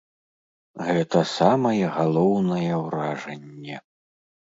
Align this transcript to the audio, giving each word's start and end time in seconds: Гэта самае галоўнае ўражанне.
Гэта 0.87 1.19
самае 1.39 1.85
галоўнае 1.97 2.73
ўражанне. 2.85 3.77